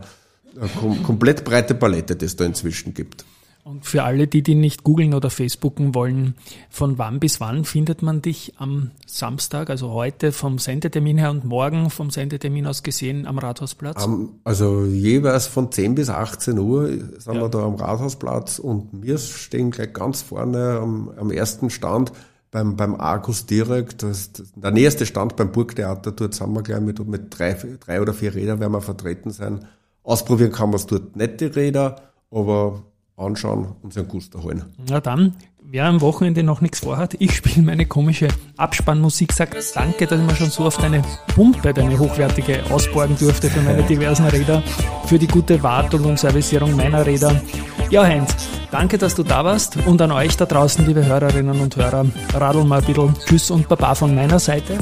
eine 0.60 1.02
komplett 1.04 1.46
breite 1.46 1.76
Palette, 1.76 2.16
die 2.16 2.26
es 2.26 2.36
da 2.36 2.46
inzwischen 2.46 2.96
gibt. 2.96 3.24
Und 3.70 3.86
für 3.86 4.02
alle, 4.02 4.26
die 4.26 4.42
die 4.42 4.56
nicht 4.56 4.84
googeln 4.84 5.14
oder 5.14 5.30
Facebooken 5.30 5.94
wollen, 5.94 6.34
von 6.72 6.98
wann 6.98 7.20
bis 7.20 7.40
wann 7.40 7.66
findet 7.66 8.02
man 8.02 8.20
dich 8.20 8.56
am 8.58 8.90
Samstag, 9.06 9.70
also 9.70 9.92
heute 9.92 10.32
vom 10.32 10.58
Sendetermin 10.58 11.20
her 11.20 11.30
und 11.30 11.46
morgen 11.46 11.92
vom 11.92 12.10
Sendetermin 12.10 12.66
aus 12.66 12.82
gesehen 12.82 13.28
am 13.28 13.38
Rathausplatz? 13.38 14.04
Um, 14.04 14.40
also 14.44 14.86
jeweils 14.86 15.46
von 15.46 15.72
10 15.72 15.94
bis 15.94 16.10
18 16.10 16.58
Uhr 16.58 16.88
sind 16.88 17.36
ja. 17.36 17.42
wir 17.42 17.50
da 17.50 17.60
am 17.60 17.76
Rathausplatz 17.76 18.58
und 18.58 18.90
wir 18.92 19.20
stehen 19.20 19.70
gleich 19.70 19.94
ganz 19.94 20.24
vorne 20.24 20.80
am, 20.82 21.12
am 21.16 21.30
ersten 21.30 21.70
Stand 21.70 22.12
beim, 22.50 22.76
beim 22.76 22.96
Argus 22.96 23.46
direkt. 23.46 24.02
Das, 24.02 24.34
das, 24.34 24.52
der 24.56 24.72
nächste 24.72 25.06
Stand 25.06 25.36
beim 25.36 25.52
Burgtheater, 25.52 26.12
dort 26.12 26.34
sind 26.34 26.52
wir 26.54 26.64
gleich 26.64 26.82
mit, 26.82 27.08
mit 27.08 27.38
drei, 27.38 27.56
drei 27.80 28.02
oder 28.02 28.16
vier 28.16 28.34
Rädern 28.34 28.60
werden 28.60 28.74
wir 28.74 28.82
vertreten 28.82 29.30
sein. 29.30 29.66
Ausprobieren 30.02 30.52
kann 30.52 30.72
man 30.72 30.78
es 30.78 30.88
dort 30.88 31.16
nicht, 31.16 31.40
die 31.40 31.46
Räder, 31.46 31.98
aber 32.32 32.82
anschauen 33.20 33.76
und 33.82 33.94
seinen 33.94 34.08
Gusto 34.08 34.42
holen. 34.44 34.66
Na 34.90 35.00
dann, 35.00 35.36
wer 35.62 35.86
am 35.86 36.02
Wochenende 36.02 36.44
noch 36.44 36.62
nichts 36.62 36.80
vorhat, 36.80 37.16
ich 37.20 37.36
spiele 37.36 37.66
meine 37.66 37.86
komische 37.86 38.30
Abspannmusik, 38.58 39.34
sag 39.34 39.56
danke, 39.74 40.08
dass 40.08 40.20
ich 40.20 40.26
mir 40.26 40.36
schon 40.36 40.50
so 40.50 40.66
auf 40.66 40.78
deine 40.78 41.04
Pumpe, 41.36 41.74
deine 41.74 41.98
hochwertige 42.00 42.64
ausborgen 42.70 43.18
durfte 43.18 43.50
für 43.50 43.62
meine 43.62 43.84
diversen 43.90 44.26
Räder, 44.28 44.64
für 45.06 45.20
die 45.20 45.28
gute 45.28 45.62
Wartung 45.62 46.06
und 46.06 46.20
Servicierung 46.20 46.76
meiner 46.76 47.06
Räder. 47.06 47.42
Ja, 47.90 48.04
Heinz, 48.04 48.36
danke, 48.72 48.98
dass 48.98 49.16
du 49.16 49.24
da 49.24 49.44
warst 49.44 49.78
und 49.86 50.02
an 50.02 50.12
euch 50.12 50.38
da 50.38 50.46
draußen, 50.46 50.86
liebe 50.86 51.06
Hörerinnen 51.06 51.60
und 51.60 51.76
Hörer, 51.76 52.06
radeln 52.34 52.68
mal 52.68 52.80
ein 52.80 52.86
bisschen 52.86 53.14
Tschüss 53.26 53.52
und 53.52 53.68
Baba 53.68 53.96
von 53.96 54.14
meiner 54.16 54.40
Seite. 54.40 54.78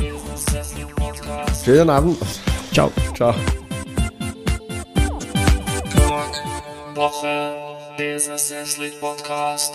Schönen 1.64 1.90
Abend. 1.90 2.18
Ciao. 2.72 2.92
Ciao. 3.14 3.34
Woche. 6.98 7.67
Business 7.98 8.52
Esslich 8.52 9.00
Podcast. 9.00 9.74